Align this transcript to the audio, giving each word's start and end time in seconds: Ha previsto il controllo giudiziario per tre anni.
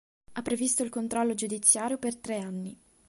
Ha 0.31 0.41
previsto 0.41 0.81
il 0.81 0.89
controllo 0.89 1.35
giudiziario 1.35 1.99
per 1.99 2.15
tre 2.15 2.37
anni. 2.39 2.75